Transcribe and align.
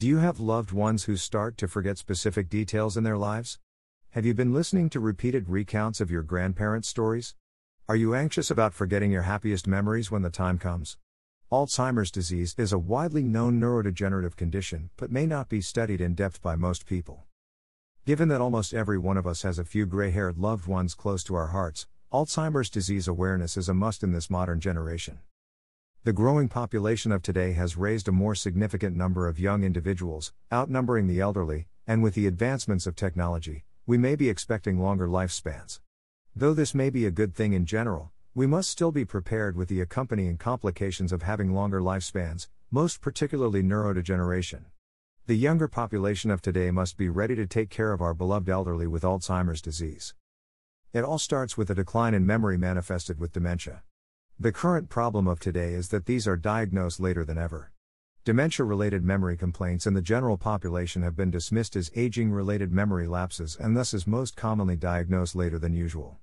Do 0.00 0.06
you 0.06 0.16
have 0.16 0.40
loved 0.40 0.72
ones 0.72 1.04
who 1.04 1.18
start 1.18 1.58
to 1.58 1.68
forget 1.68 1.98
specific 1.98 2.48
details 2.48 2.96
in 2.96 3.04
their 3.04 3.18
lives? 3.18 3.58
Have 4.12 4.24
you 4.24 4.32
been 4.32 4.54
listening 4.54 4.88
to 4.88 4.98
repeated 4.98 5.50
recounts 5.50 6.00
of 6.00 6.10
your 6.10 6.22
grandparents' 6.22 6.88
stories? 6.88 7.34
Are 7.86 7.96
you 7.96 8.14
anxious 8.14 8.50
about 8.50 8.72
forgetting 8.72 9.10
your 9.10 9.24
happiest 9.24 9.66
memories 9.66 10.10
when 10.10 10.22
the 10.22 10.30
time 10.30 10.56
comes? 10.56 10.96
Alzheimer's 11.52 12.10
disease 12.10 12.54
is 12.56 12.72
a 12.72 12.78
widely 12.78 13.24
known 13.24 13.60
neurodegenerative 13.60 14.36
condition, 14.36 14.88
but 14.96 15.12
may 15.12 15.26
not 15.26 15.50
be 15.50 15.60
studied 15.60 16.00
in 16.00 16.14
depth 16.14 16.40
by 16.40 16.56
most 16.56 16.86
people. 16.86 17.26
Given 18.06 18.28
that 18.28 18.40
almost 18.40 18.72
every 18.72 18.96
one 18.96 19.18
of 19.18 19.26
us 19.26 19.42
has 19.42 19.58
a 19.58 19.66
few 19.66 19.84
gray 19.84 20.12
haired 20.12 20.38
loved 20.38 20.66
ones 20.66 20.94
close 20.94 21.22
to 21.24 21.34
our 21.34 21.48
hearts, 21.48 21.86
Alzheimer's 22.10 22.70
disease 22.70 23.06
awareness 23.06 23.58
is 23.58 23.68
a 23.68 23.74
must 23.74 24.02
in 24.02 24.12
this 24.12 24.30
modern 24.30 24.60
generation. 24.60 25.18
The 26.02 26.14
growing 26.14 26.48
population 26.48 27.12
of 27.12 27.20
today 27.20 27.52
has 27.52 27.76
raised 27.76 28.08
a 28.08 28.12
more 28.12 28.34
significant 28.34 28.96
number 28.96 29.28
of 29.28 29.38
young 29.38 29.62
individuals, 29.62 30.32
outnumbering 30.50 31.08
the 31.08 31.20
elderly, 31.20 31.68
and 31.86 32.02
with 32.02 32.14
the 32.14 32.26
advancements 32.26 32.86
of 32.86 32.96
technology, 32.96 33.64
we 33.84 33.98
may 33.98 34.16
be 34.16 34.30
expecting 34.30 34.80
longer 34.80 35.06
lifespans. 35.06 35.80
Though 36.34 36.54
this 36.54 36.74
may 36.74 36.88
be 36.88 37.04
a 37.04 37.10
good 37.10 37.34
thing 37.34 37.52
in 37.52 37.66
general, 37.66 38.12
we 38.34 38.46
must 38.46 38.70
still 38.70 38.90
be 38.90 39.04
prepared 39.04 39.58
with 39.58 39.68
the 39.68 39.82
accompanying 39.82 40.38
complications 40.38 41.12
of 41.12 41.20
having 41.20 41.52
longer 41.52 41.82
lifespans, 41.82 42.48
most 42.70 43.02
particularly 43.02 43.62
neurodegeneration. 43.62 44.64
The 45.26 45.36
younger 45.36 45.68
population 45.68 46.30
of 46.30 46.40
today 46.40 46.70
must 46.70 46.96
be 46.96 47.10
ready 47.10 47.34
to 47.34 47.46
take 47.46 47.68
care 47.68 47.92
of 47.92 48.00
our 48.00 48.14
beloved 48.14 48.48
elderly 48.48 48.86
with 48.86 49.02
Alzheimer's 49.02 49.60
disease. 49.60 50.14
It 50.94 51.04
all 51.04 51.18
starts 51.18 51.58
with 51.58 51.68
a 51.68 51.74
decline 51.74 52.14
in 52.14 52.24
memory 52.24 52.56
manifested 52.56 53.20
with 53.20 53.32
dementia. 53.32 53.82
The 54.42 54.52
current 54.52 54.88
problem 54.88 55.26
of 55.28 55.38
today 55.38 55.74
is 55.74 55.88
that 55.88 56.06
these 56.06 56.26
are 56.26 56.34
diagnosed 56.34 56.98
later 56.98 57.26
than 57.26 57.36
ever. 57.36 57.72
Dementia 58.24 58.64
related 58.64 59.04
memory 59.04 59.36
complaints 59.36 59.86
in 59.86 59.92
the 59.92 60.00
general 60.00 60.38
population 60.38 61.02
have 61.02 61.14
been 61.14 61.30
dismissed 61.30 61.76
as 61.76 61.90
aging 61.94 62.32
related 62.32 62.72
memory 62.72 63.06
lapses 63.06 63.54
and 63.60 63.76
thus 63.76 63.92
is 63.92 64.06
most 64.06 64.36
commonly 64.36 64.76
diagnosed 64.76 65.34
later 65.36 65.58
than 65.58 65.74
usual. 65.74 66.20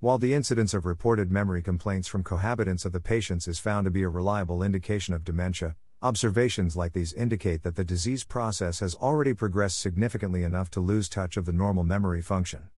While 0.00 0.16
the 0.16 0.32
incidence 0.32 0.72
of 0.72 0.86
reported 0.86 1.30
memory 1.30 1.60
complaints 1.60 2.08
from 2.08 2.24
cohabitants 2.24 2.86
of 2.86 2.92
the 2.92 3.00
patients 3.00 3.46
is 3.46 3.58
found 3.58 3.84
to 3.84 3.90
be 3.90 4.02
a 4.02 4.08
reliable 4.08 4.62
indication 4.62 5.12
of 5.12 5.22
dementia, 5.22 5.76
observations 6.00 6.74
like 6.74 6.94
these 6.94 7.12
indicate 7.12 7.64
that 7.64 7.76
the 7.76 7.84
disease 7.84 8.24
process 8.24 8.80
has 8.80 8.94
already 8.94 9.34
progressed 9.34 9.78
significantly 9.78 10.42
enough 10.42 10.70
to 10.70 10.80
lose 10.80 11.06
touch 11.06 11.36
of 11.36 11.44
the 11.44 11.52
normal 11.52 11.84
memory 11.84 12.22
function. 12.22 12.70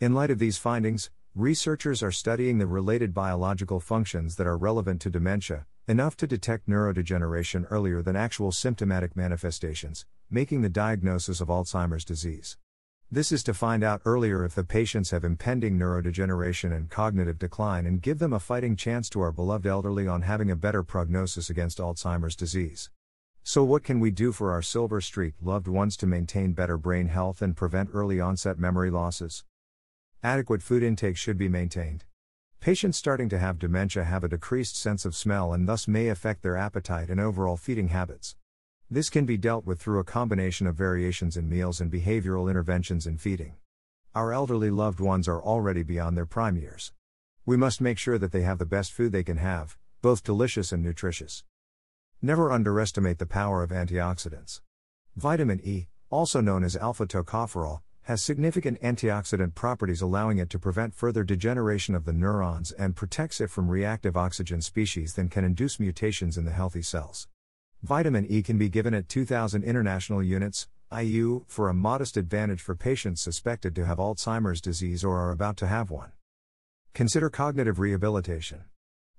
In 0.00 0.12
light 0.12 0.30
of 0.30 0.38
these 0.38 0.58
findings, 0.58 1.08
Researchers 1.36 2.00
are 2.00 2.12
studying 2.12 2.58
the 2.58 2.66
related 2.68 3.12
biological 3.12 3.80
functions 3.80 4.36
that 4.36 4.46
are 4.46 4.56
relevant 4.56 5.00
to 5.00 5.10
dementia, 5.10 5.66
enough 5.88 6.16
to 6.18 6.28
detect 6.28 6.68
neurodegeneration 6.68 7.66
earlier 7.70 8.02
than 8.02 8.14
actual 8.14 8.52
symptomatic 8.52 9.16
manifestations, 9.16 10.06
making 10.30 10.62
the 10.62 10.68
diagnosis 10.68 11.40
of 11.40 11.48
Alzheimer's 11.48 12.04
disease. 12.04 12.56
This 13.10 13.32
is 13.32 13.42
to 13.42 13.52
find 13.52 13.82
out 13.82 14.00
earlier 14.04 14.44
if 14.44 14.54
the 14.54 14.62
patients 14.62 15.10
have 15.10 15.24
impending 15.24 15.76
neurodegeneration 15.76 16.72
and 16.72 16.88
cognitive 16.88 17.40
decline 17.40 17.84
and 17.84 18.00
give 18.00 18.20
them 18.20 18.32
a 18.32 18.38
fighting 18.38 18.76
chance 18.76 19.10
to 19.10 19.20
our 19.20 19.32
beloved 19.32 19.66
elderly 19.66 20.06
on 20.06 20.22
having 20.22 20.52
a 20.52 20.56
better 20.56 20.84
prognosis 20.84 21.50
against 21.50 21.78
Alzheimer's 21.78 22.36
disease. 22.36 22.90
So, 23.42 23.64
what 23.64 23.82
can 23.82 23.98
we 23.98 24.12
do 24.12 24.30
for 24.30 24.52
our 24.52 24.62
Silver 24.62 25.00
Streak 25.00 25.34
loved 25.42 25.66
ones 25.66 25.96
to 25.96 26.06
maintain 26.06 26.52
better 26.52 26.78
brain 26.78 27.08
health 27.08 27.42
and 27.42 27.56
prevent 27.56 27.90
early 27.92 28.20
onset 28.20 28.56
memory 28.56 28.92
losses? 28.92 29.42
Adequate 30.24 30.62
food 30.62 30.82
intake 30.82 31.18
should 31.18 31.36
be 31.36 31.50
maintained. 31.50 32.06
Patients 32.58 32.96
starting 32.96 33.28
to 33.28 33.38
have 33.38 33.58
dementia 33.58 34.04
have 34.04 34.24
a 34.24 34.28
decreased 34.28 34.74
sense 34.74 35.04
of 35.04 35.14
smell 35.14 35.52
and 35.52 35.68
thus 35.68 35.86
may 35.86 36.08
affect 36.08 36.42
their 36.42 36.56
appetite 36.56 37.10
and 37.10 37.20
overall 37.20 37.58
feeding 37.58 37.88
habits. 37.88 38.34
This 38.90 39.10
can 39.10 39.26
be 39.26 39.36
dealt 39.36 39.66
with 39.66 39.78
through 39.78 39.98
a 39.98 40.04
combination 40.04 40.66
of 40.66 40.76
variations 40.76 41.36
in 41.36 41.50
meals 41.50 41.78
and 41.78 41.92
behavioral 41.92 42.48
interventions 42.48 43.06
in 43.06 43.18
feeding. 43.18 43.56
Our 44.14 44.32
elderly 44.32 44.70
loved 44.70 44.98
ones 44.98 45.28
are 45.28 45.42
already 45.42 45.82
beyond 45.82 46.16
their 46.16 46.24
prime 46.24 46.56
years. 46.56 46.94
We 47.44 47.58
must 47.58 47.82
make 47.82 47.98
sure 47.98 48.16
that 48.16 48.32
they 48.32 48.44
have 48.44 48.56
the 48.56 48.64
best 48.64 48.94
food 48.94 49.12
they 49.12 49.24
can 49.24 49.36
have, 49.36 49.76
both 50.00 50.24
delicious 50.24 50.72
and 50.72 50.82
nutritious. 50.82 51.44
Never 52.22 52.50
underestimate 52.50 53.18
the 53.18 53.26
power 53.26 53.62
of 53.62 53.72
antioxidants. 53.72 54.62
Vitamin 55.16 55.60
E, 55.62 55.88
also 56.08 56.40
known 56.40 56.64
as 56.64 56.76
alpha 56.76 57.04
tocopherol, 57.04 57.82
has 58.04 58.22
significant 58.22 58.80
antioxidant 58.82 59.54
properties 59.54 60.02
allowing 60.02 60.36
it 60.36 60.50
to 60.50 60.58
prevent 60.58 60.94
further 60.94 61.24
degeneration 61.24 61.94
of 61.94 62.04
the 62.04 62.12
neurons 62.12 62.70
and 62.72 62.94
protects 62.94 63.40
it 63.40 63.48
from 63.48 63.70
reactive 63.70 64.14
oxygen 64.14 64.60
species 64.60 65.14
that 65.14 65.30
can 65.30 65.42
induce 65.42 65.80
mutations 65.80 66.36
in 66.36 66.44
the 66.44 66.50
healthy 66.50 66.82
cells. 66.82 67.28
Vitamin 67.82 68.26
E 68.28 68.42
can 68.42 68.58
be 68.58 68.68
given 68.68 68.92
at 68.92 69.08
2000 69.08 69.64
international 69.64 70.22
units 70.22 70.68
IU 70.92 71.44
for 71.48 71.68
a 71.68 71.74
modest 71.74 72.18
advantage 72.18 72.60
for 72.60 72.74
patients 72.74 73.22
suspected 73.22 73.74
to 73.74 73.86
have 73.86 73.98
Alzheimer's 73.98 74.60
disease 74.60 75.02
or 75.02 75.18
are 75.18 75.30
about 75.30 75.56
to 75.56 75.66
have 75.66 75.90
one. 75.90 76.12
Consider 76.92 77.30
cognitive 77.30 77.78
rehabilitation. 77.78 78.64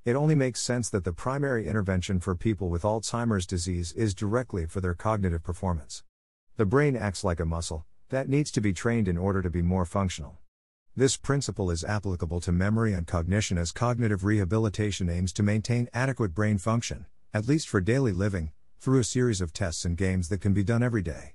It 0.06 0.16
only 0.16 0.36
makes 0.36 0.62
sense 0.62 0.92
that 0.92 1.04
the 1.04 1.12
primary 1.12 1.68
intervention 1.68 2.20
for 2.20 2.36
people 2.36 2.70
with 2.70 2.84
Alzheimer's 2.84 3.48
disease 3.48 3.92
is 3.94 4.14
directly 4.14 4.68
for 4.68 4.80
their 4.80 4.94
cognitive 4.94 5.44
performance. 5.44 6.04
The 6.58 6.66
brain 6.68 6.96
acts 6.96 7.24
like 7.24 7.40
a 7.40 7.46
muscle, 7.46 7.86
that 8.10 8.30
needs 8.30 8.52
to 8.52 8.62
be 8.62 8.74
trained 8.74 9.08
in 9.08 9.18
order 9.18 9.42
to 9.42 9.50
be 9.50 9.62
more 9.62 9.86
functional. 9.86 10.38
This 10.96 11.18
principle 11.18 11.72
is 11.72 11.84
applicable 11.84 12.40
to 12.42 12.52
memory 12.52 12.94
and 12.94 13.06
cognition 13.06 13.58
as 13.58 13.72
cognitive 13.72 14.24
rehabilitation 14.24 15.10
aims 15.10 15.34
to 15.34 15.44
maintain 15.44 15.90
adequate 15.94 16.34
brain 16.34 16.58
function, 16.58 17.06
at 17.34 17.48
least 17.48 17.68
for 17.68 17.82
daily 17.82 18.14
living, 18.14 18.52
through 18.80 19.00
a 19.00 19.04
series 19.04 19.42
of 19.42 19.52
tests 19.52 19.84
and 19.84 19.98
games 19.98 20.30
that 20.30 20.42
can 20.42 20.54
be 20.54 20.64
done 20.64 20.84
every 20.84 21.02
day. 21.02 21.34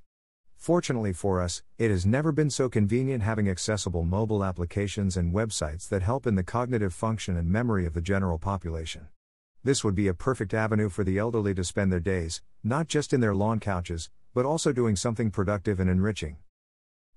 Fortunately 0.56 1.12
for 1.12 1.42
us, 1.42 1.62
it 1.78 1.90
has 1.90 2.06
never 2.06 2.32
been 2.32 2.50
so 2.50 2.68
convenient 2.68 3.22
having 3.22 3.48
accessible 3.48 4.04
mobile 4.04 4.44
applications 4.44 5.16
and 5.16 5.34
websites 5.34 5.88
that 5.88 6.02
help 6.02 6.26
in 6.26 6.36
the 6.36 6.42
cognitive 6.42 6.94
function 6.94 7.36
and 7.36 7.50
memory 7.50 7.86
of 7.86 7.94
the 7.94 8.02
general 8.02 8.38
population. 8.38 9.08
This 9.64 9.82
would 9.84 9.94
be 9.94 10.08
a 10.08 10.14
perfect 10.14 10.54
avenue 10.54 10.88
for 10.88 11.04
the 11.04 11.18
elderly 11.18 11.54
to 11.54 11.64
spend 11.64 11.92
their 11.92 12.00
days, 12.00 12.40
not 12.62 12.88
just 12.88 13.12
in 13.12 13.20
their 13.20 13.34
lawn 13.34 13.58
couches, 13.58 14.10
but 14.32 14.46
also 14.46 14.72
doing 14.72 14.96
something 14.96 15.30
productive 15.30 15.80
and 15.80 15.90
enriching. 15.90 16.36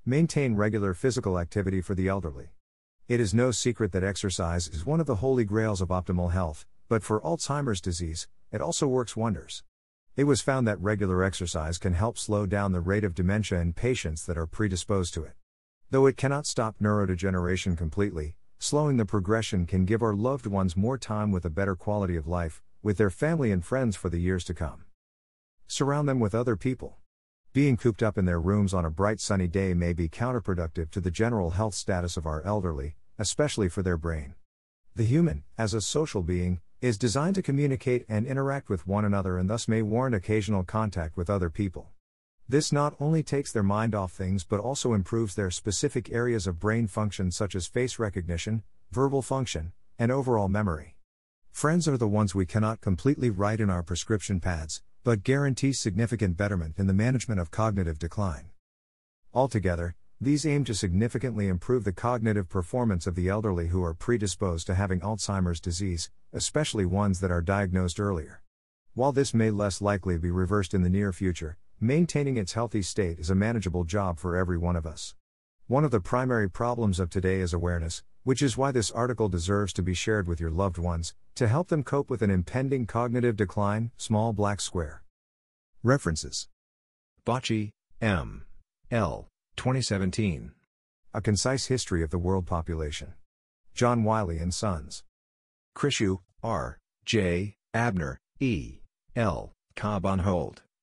Maintain 0.06 0.58
regular 0.58 0.94
physical 0.94 1.40
activity 1.40 1.80
for 1.80 1.96
the 1.96 2.10
elderly. 2.10 2.50
It 3.08 3.22
is 3.22 3.34
no 3.34 3.52
secret 3.52 3.94
that 3.94 4.04
exercise 4.04 4.68
is 4.68 4.86
one 4.86 5.00
of 5.00 5.06
the 5.06 5.16
holy 5.16 5.46
grails 5.46 5.80
of 5.80 5.88
optimal 5.88 6.34
health, 6.34 6.66
but 6.90 7.04
for 7.04 7.22
Alzheimer's 7.22 7.80
disease, 7.80 8.28
it 8.52 8.60
also 8.60 8.86
works 8.86 9.16
wonders. 9.16 9.64
It 10.18 10.26
was 10.26 10.42
found 10.42 10.68
that 10.68 10.82
regular 10.82 11.24
exercise 11.24 11.78
can 11.78 11.94
help 11.94 12.18
slow 12.18 12.46
down 12.46 12.74
the 12.74 12.82
rate 12.82 13.06
of 13.06 13.16
dementia 13.16 13.62
in 13.62 13.72
patients 13.72 14.26
that 14.26 14.38
are 14.38 14.46
predisposed 14.46 15.14
to 15.14 15.24
it. 15.24 15.36
Though 15.90 16.06
it 16.06 16.18
cannot 16.18 16.48
stop 16.48 16.76
neurodegeneration 16.82 17.78
completely, 17.78 18.36
slowing 18.60 18.98
the 18.98 19.06
progression 19.06 19.66
can 19.66 19.86
give 19.86 20.02
our 20.02 20.14
loved 20.14 20.48
ones 20.48 20.76
more 20.76 20.98
time 20.98 21.32
with 21.32 21.46
a 21.46 21.50
better 21.50 21.78
quality 21.78 22.18
of 22.18 22.28
life, 22.28 22.62
with 22.82 22.98
their 22.98 23.10
family 23.10 23.54
and 23.54 23.64
friends 23.64 23.96
for 23.96 24.10
the 24.10 24.20
years 24.20 24.44
to 24.44 24.54
come. 24.54 24.84
Surround 25.66 26.10
them 26.10 26.20
with 26.20 26.36
other 26.36 26.58
people. 26.58 26.98
Being 27.54 27.78
cooped 27.78 28.02
up 28.02 28.18
in 28.18 28.26
their 28.26 28.42
rooms 28.42 28.74
on 28.74 28.84
a 28.84 28.90
bright 28.90 29.20
sunny 29.20 29.48
day 29.48 29.76
may 29.76 29.94
be 29.94 30.10
counterproductive 30.10 30.90
to 30.90 31.00
the 31.00 31.12
general 31.12 31.52
health 31.52 31.76
status 31.76 32.18
of 32.18 32.26
our 32.26 32.42
elderly, 32.42 32.96
especially 33.20 33.70
for 33.70 33.84
their 33.84 33.96
brain. 33.96 34.34
The 34.96 35.04
human, 35.04 35.44
as 35.56 35.76
a 35.76 35.82
social 35.82 36.24
being, 36.24 36.62
is 36.82 36.98
designed 36.98 37.36
to 37.36 37.44
communicate 37.44 38.06
and 38.10 38.26
interact 38.26 38.70
with 38.70 38.88
one 38.88 39.06
another 39.06 39.38
and 39.38 39.48
thus 39.48 39.68
may 39.68 39.84
warrant 39.84 40.16
occasional 40.16 40.64
contact 40.64 41.16
with 41.16 41.30
other 41.30 41.52
people. 41.52 41.90
This 42.50 42.72
not 42.72 42.96
only 43.00 43.22
takes 43.22 43.52
their 43.52 43.62
mind 43.62 43.94
off 43.94 44.12
things 44.12 44.44
but 44.44 44.60
also 44.60 44.94
improves 44.94 45.36
their 45.36 45.52
specific 45.52 46.12
areas 46.12 46.48
of 46.48 46.60
brain 46.60 46.88
function 46.88 47.30
such 47.30 47.54
as 47.54 47.68
face 47.68 48.00
recognition, 48.00 48.64
verbal 48.92 49.22
function, 49.22 49.74
and 50.00 50.12
overall 50.12 50.48
memory. 50.48 50.98
Friends 51.52 51.88
are 51.88 51.98
the 51.98 52.08
ones 52.08 52.34
we 52.34 52.48
cannot 52.48 52.82
completely 52.82 53.30
write 53.30 53.60
in 53.60 53.70
our 53.70 53.84
prescription 53.84 54.40
pads, 54.40 54.82
but 55.04 55.24
guarantees 55.24 55.82
significant 55.82 56.38
betterment 56.38 56.76
in 56.78 56.88
the 56.88 56.94
management 56.94 57.38
of 57.38 57.52
cognitive 57.52 58.00
decline. 58.00 58.46
Altogether, 59.34 59.96
these 60.22 60.46
aim 60.46 60.64
to 60.64 60.74
significantly 60.74 61.50
improve 61.50 61.84
the 61.84 61.92
cognitive 61.92 62.48
performance 62.48 63.06
of 63.06 63.16
the 63.16 63.28
elderly 63.28 63.68
who 63.68 63.84
are 63.84 63.94
predisposed 63.94 64.66
to 64.68 64.76
having 64.76 65.02
Alzheimer's 65.02 65.60
disease, 65.60 66.10
especially 66.32 66.86
ones 66.86 67.20
that 67.20 67.32
are 67.32 67.42
diagnosed 67.42 68.00
earlier. 68.00 68.42
While 68.94 69.12
this 69.12 69.34
may 69.34 69.52
less 69.52 69.82
likely 69.82 70.18
be 70.18 70.32
reversed 70.32 70.74
in 70.74 70.84
the 70.84 70.90
near 70.90 71.12
future, 71.12 71.58
maintaining 71.82 72.38
its 72.38 72.54
healthy 72.54 72.82
state 72.82 73.20
is 73.20 73.30
a 73.30 73.36
manageable 73.36 73.84
job 73.84 74.20
for 74.20 74.38
every 74.38 74.58
one 74.58 74.78
of 74.78 74.86
us. 74.86 75.16
One 75.68 75.84
of 75.84 75.92
the 75.92 76.00
primary 76.00 76.50
problems 76.50 77.00
of 77.00 77.10
today 77.10 77.42
is 77.42 77.54
awareness, 77.54 78.04
which 78.24 78.42
is 78.42 78.56
why 78.56 78.72
this 78.72 78.92
article 78.92 79.28
deserves 79.28 79.74
to 79.74 79.84
be 79.84 79.94
shared 79.94 80.30
with 80.30 80.40
your 80.40 80.52
loved 80.52 80.78
ones, 80.78 81.14
to 81.36 81.48
help 81.48 81.68
them 81.68 81.84
cope 81.84 82.10
with 82.10 82.22
an 82.22 82.30
impending 82.30 82.86
cognitive 82.86 83.36
decline. 83.36 83.92
Small 83.98 84.32
black 84.32 84.62
square. 84.62 85.03
References 85.86 86.48
Bacci, 87.26 87.72
M. 88.00 88.46
L. 88.90 89.28
2017. 89.58 90.54
A 91.14 91.22
Concise 91.22 91.66
History 91.66 92.02
of 92.02 92.10
the 92.10 92.18
World 92.18 92.46
Population. 92.46 93.16
John 93.74 94.06
Wiley 94.06 94.38
and 94.38 94.54
Sons. 94.54 95.04
Kryscio, 95.76 96.20
R. 96.42 96.80
J. 97.06 97.56
Abner, 97.74 98.18
E. 98.40 98.80
L. 99.18 99.52
Cobb 99.76 100.06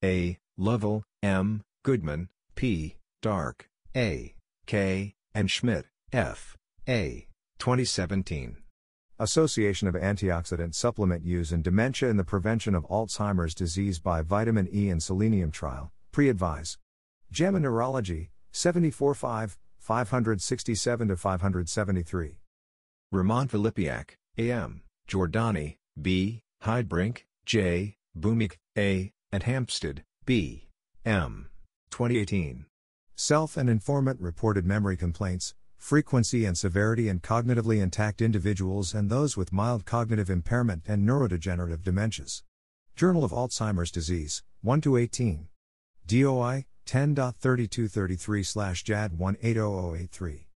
A. 0.05 0.39
Lovell, 0.59 1.03
M., 1.23 1.63
Goodman, 1.83 2.29
P., 2.55 2.97
Darke, 3.23 3.71
A., 3.97 4.35
K., 4.67 5.15
and 5.35 5.51
Schmitt, 5.51 5.87
F. 6.13 6.59
A. 6.87 7.27
2017. 7.59 8.59
Association 9.21 9.87
of 9.87 9.95
Antioxidant 9.95 10.75
Supplement 10.75 11.27
Use 11.27 11.53
in 11.53 11.61
Dementia 11.61 12.09
in 12.09 12.17
the 12.17 12.25
Prevention 12.25 12.75
of 12.75 12.89
Alzheimer's 12.89 13.55
Disease 13.55 13.99
by 13.99 14.23
Vitamin 14.23 14.67
E 14.73 14.89
and 14.89 15.03
Selenium 15.03 15.51
Trial, 15.51 15.93
PREADViSE. 16.11 16.79
JAMA 17.31 17.61
Neurology, 17.61 18.31
74 18.53 19.15
5, 19.15 19.59
567 19.79 21.17
573. 21.17 22.39
Rahman-Filipiak, 23.13 24.15
A.M., 24.39 24.81
Giordani, 25.07 25.77
B., 26.01 26.41
Heidebrink, 26.65 27.25
J., 27.45 27.97
Bhaumik, 28.19 28.55
A., 28.79 29.13
and 29.31 29.43
Hampstead, 29.43 30.03
B. 30.25 30.69
M. 31.05 31.51
2018. 31.91 32.65
Self 33.17 33.59
and 33.59 33.69
informant 33.69 34.19
reported 34.19 34.65
memory 34.65 34.97
complaints, 34.97 35.55
frequency 35.81 36.45
and 36.45 36.57
severity 36.57 37.09
in 37.09 37.19
cognitively 37.19 37.83
intact 37.83 38.21
individuals 38.21 38.95
and 38.95 39.11
those 39.11 39.37
with 39.37 39.53
mild 39.53 39.85
cognitive 39.87 40.31
impairment 40.31 40.85
and 40.87 41.09
neurodegenerative 41.09 41.83
dementias. 41.83 42.43
Journal 42.95 43.25
of 43.25 43.33
Alzheimer's 43.33 43.91
Disease, 43.91 44.45
1 44.61 44.83
to 44.83 44.97
18. 44.99 45.49
DOI 46.07 46.67
10.3233/JAD 46.87 49.19
180083. 49.19 50.50